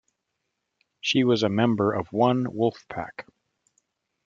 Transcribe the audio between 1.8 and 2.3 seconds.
of